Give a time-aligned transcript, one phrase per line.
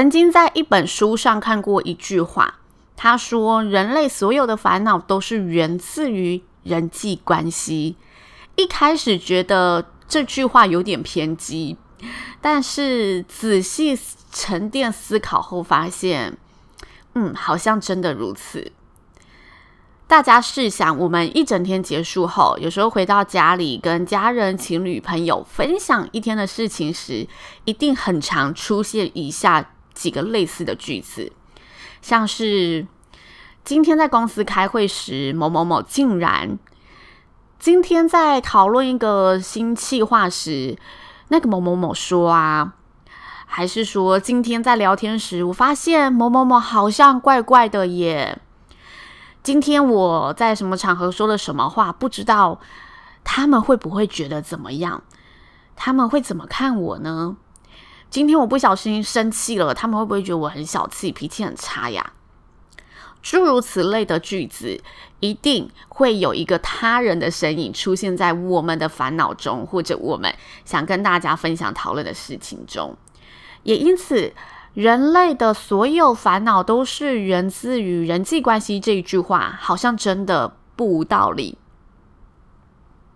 [0.00, 2.60] 曾经在一本书上看过一句话，
[2.96, 7.96] 他说：“人类所有的烦恼都是源自于人际关系。”
[8.56, 11.76] 一开始觉得这句话有点偏激，
[12.40, 13.94] 但是仔细
[14.32, 16.38] 沉淀思考后发现，
[17.14, 18.72] 嗯，好像真的如此。
[20.06, 27.28] 大家试想，我们一整天结束后，有时候回到家里跟家人、情侣、朋友分享一天的事情时，
[27.66, 29.72] 一定很常出现以下。
[29.94, 31.32] 几个类似的句子，
[32.00, 32.86] 像是
[33.64, 36.58] 今天在公司开会时，某某某竟然；
[37.58, 40.78] 今天在讨论一个新企划时，
[41.28, 42.74] 那个某某某说啊，
[43.46, 48.40] 还是说今天在聊天时，我发现某某某好像怪怪的耶。
[49.42, 52.60] 今天我在什么场合说了什么话，不知道
[53.24, 55.02] 他们会不会觉得怎么样？
[55.76, 57.36] 他们会怎么看我呢？
[58.10, 62.12] 今天我不小心生气了，他们会不会觉得我很小气、脾气很差呀？
[63.22, 64.82] 诸如此类的句子，
[65.20, 72.96] 一定会有一个他人的身影出现在我们的烦恼中，或者我们想跟大家分享讨论的事情中。
[73.62, 74.32] 也因此，
[74.74, 81.58] 人类的所有烦恼都是源自于人际关系这一句话，好像真的不无道理。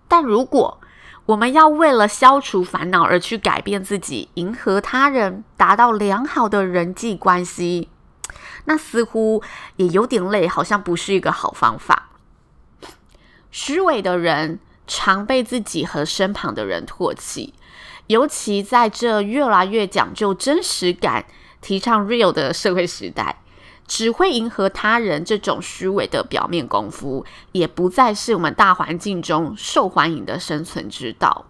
[0.06, 0.78] 但如果
[1.26, 7.88] 我们要为了消除烦恼而去改变自己，迎合他人，达到良好的人际关系，
[8.66, 9.42] 那似乎
[9.76, 12.10] 也有点累，好像不是一个好方法。
[13.50, 17.54] 虚伪的人常被自己和身旁的人唾弃，
[18.08, 21.24] 尤其在这越来越讲究真实感、
[21.62, 23.38] 提倡 real 的社会时代。
[23.86, 31.46] 只会迎合他人这种虚伪的表面功夫，也不再是我们大环境中受欢迎的生存之道。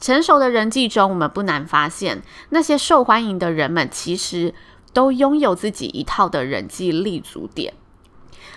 [0.00, 4.52] 成熟的人际中，我们不难发现，那些受欢迎的人们其实
[4.92, 7.74] 都拥有自己一套的人际立足点，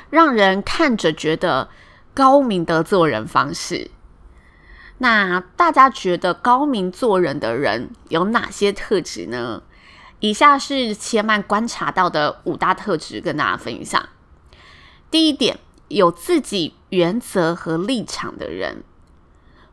[0.09, 1.69] 让人看着觉得
[2.13, 3.91] 高明的做人方式。
[4.97, 9.61] 那大家觉得高明做人的人有哪些特质呢？
[10.19, 14.09] 以下是切曼观察到的五大特质，跟大家分享。
[15.11, 18.83] 第一点，有自己原则和立场的人，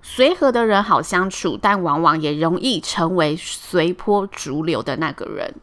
[0.02, 5.54] 随和的人好相处，但往往也容易成为随波逐流的那个人。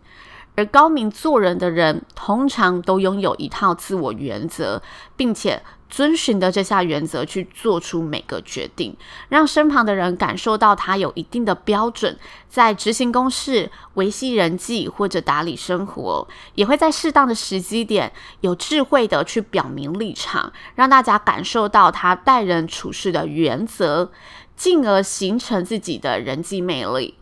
[0.62, 4.80] 而高明做人的人，通常都拥有一套自我原则，
[5.18, 8.96] 并且遵循的这下原则去做出每个决定，
[9.30, 12.16] 让身旁的人感受到他有一定的标准，
[12.48, 24.12] 在执行公事、维系人际或者打理生活，也会在适当的时机点有智慧的去表明立场，让大家感受到他待人处事的原则，
[24.56, 27.16] 进而形成自己的人际魅力，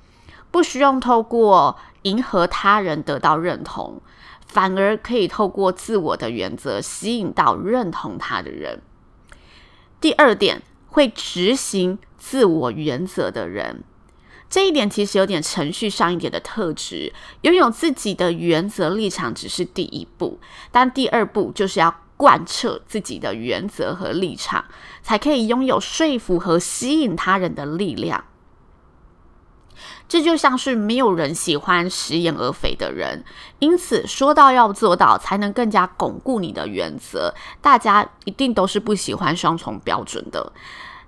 [0.51, 4.01] 不需要透过迎合他人得到认同。
[4.47, 8.81] 反而可以透过自我的原则吸引到认同他的人。
[10.01, 13.83] 第二点，会执行自我原则的人，
[14.49, 17.13] 这一点其实有点程序上一点的特质。
[17.41, 20.39] 拥有自己的原则立场只是第一步，
[20.71, 24.65] 但第二步就是要贯彻自己的原则和立场，
[25.03, 28.23] 才可以拥有说服和吸引他人的力量。
[30.09, 33.23] 这就像是没有人喜欢食言而肥的人，
[33.59, 37.35] 因此说到要做到，才能更加巩固你的原则。
[37.61, 40.51] 大家一定都是不喜欢双重标准的，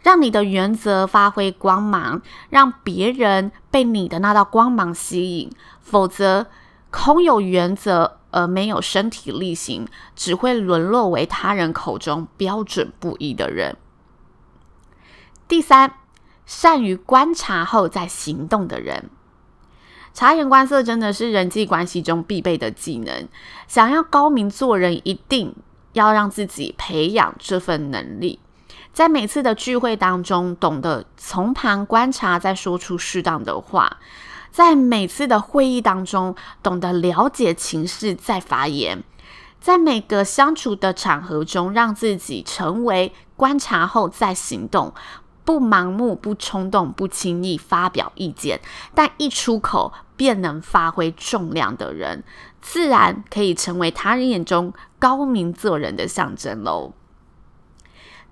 [0.04, 2.22] 让你的原则发挥光芒，
[2.52, 5.50] 让别人被你的那道光芒吸引。
[5.82, 6.46] 否则，
[6.92, 13.76] 空有原则而没有身体力行，只会沦落为他人口中标准不一的人。
[15.48, 15.96] 第三。
[16.46, 19.10] 善于观察后再行动的人，
[20.14, 23.28] 察言观色真的是人际关系中必备的技能。
[23.68, 25.56] 想要高明做人，一定
[25.94, 28.40] 要让自己培养这份能力。
[28.92, 33.98] 在每次的聚会当中，懂得从旁观察，再说出适当的话；
[34.52, 39.02] 在每次的会议当中，懂得了解情势，再发言。
[39.62, 44.94] 在每个相处的场合中，让自己成为观察后再行动，
[45.44, 48.60] 不盲目、不冲动、不轻易发表意见，
[48.94, 52.24] 但一出口便能发挥重量的人，
[52.62, 56.94] 自然可以成为他人眼中高明做人的象征喽。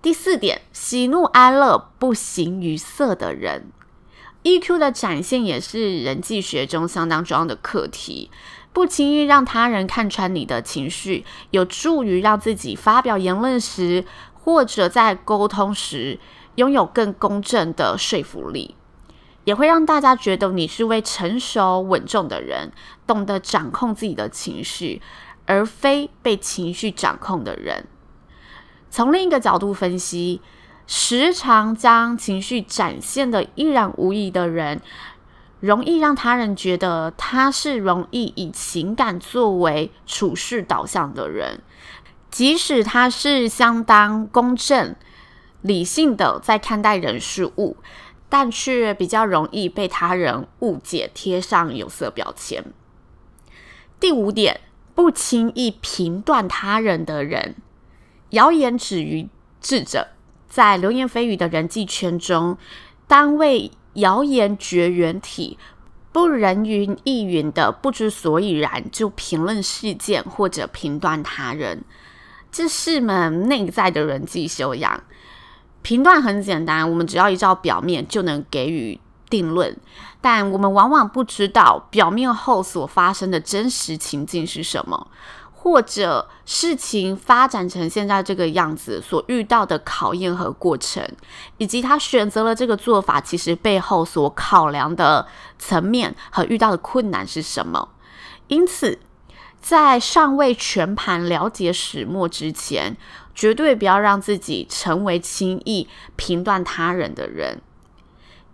[0.02, 3.72] 第四点，喜怒哀乐不形于色的人
[4.44, 8.32] ，EQ 的展现也是人际学中相当重要的课题。
[8.72, 16.20] 不轻易让他人看穿你的情绪，有助于让自己发表言论时，或者在沟通时，
[16.56, 18.75] 拥有更公正的说服力，
[19.46, 22.72] 也会让大家觉得你是位成熟稳重的人，
[23.07, 25.01] 懂得掌控自己的情绪，
[25.46, 27.86] 而非被情绪掌控的人。
[28.90, 30.42] 从另一个角度分析，
[30.88, 34.81] 时常将情绪展现得一览无遗的人，
[35.60, 41.62] 容易让他人觉得他是容易以情感作为处事导向的人，
[42.31, 44.96] 即使他是相当公正、
[45.62, 47.78] 理性的在看待人事物，
[48.28, 52.66] 但却比较容易被他人误解，贴上有色标签。
[54.00, 54.62] 第五点，
[54.96, 57.56] 不轻易评断他人的人，
[58.30, 59.30] 谣言止于
[59.60, 60.10] 智者，
[60.48, 62.58] 在流言蜚语的人际圈中，
[63.08, 63.72] 单位。
[63.96, 65.58] 谣言绝缘体，
[66.12, 71.84] 不人云亦云的不知所以然就评论事件或者评断他人，
[72.52, 75.04] 这是门内在的人际修养。
[75.81, 79.00] 评断很简单，我们只要依照表面就能给予
[79.30, 79.76] 定论，
[80.22, 85.08] 但我们往往不知道表面后所发生的真实情境是什么。
[85.62, 91.06] 或者事情发展成现在这个样子，所遇到的考验和过程，
[91.58, 95.28] 以及他选择了这个做法，其实背后所考量的
[95.58, 97.90] 层面和遇到的困难是什么？
[98.48, 99.00] 因此，
[99.62, 102.96] 在尚未全盘了解始末之前，
[103.36, 107.62] 绝对不要让自己成为轻易评断他人的人。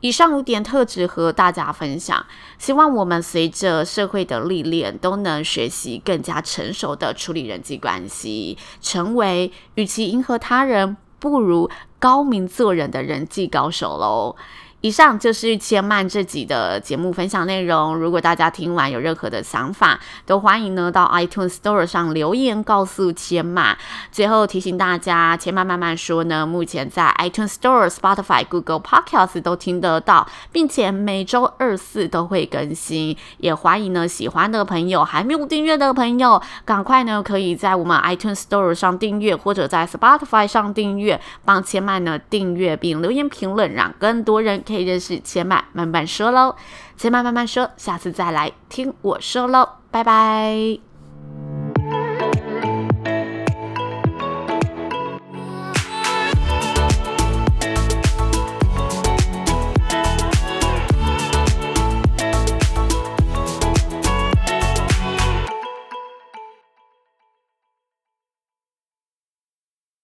[0.02, 2.26] 以上五点特质和大家分享，
[2.60, 14.36] 希望我们随着社会的历练，都能学习更加成熟的处理人际关系，成为与其迎合他人，不如高明做人的人际高手喽。
[14.86, 17.96] 以上就是千曼这集的节目分享内容。
[17.96, 23.76] 如果大家听完有任何的想法，都欢迎呢到 iTunes Store 上留言告诉千曼。
[24.12, 33.18] 最后提醒大家，千曼慢慢说呢，目前在 iTunes Store、Spotify、Google Podcast 都听得到，并且每周二四都会更新。
[33.38, 44.75] 也欢迎呢喜欢的朋友，还没有订阅的朋友，赶快呢可以在我们 iTunes Store 上订阅，或者在 Spotify 上订阅，帮千曼呢订阅并留言评论，让更多人可以。
[44.76, 46.56] 可以认识且慢慢慢说喽，
[46.98, 50.95] 且慢慢慢说，下次再来听我说喽，拜拜。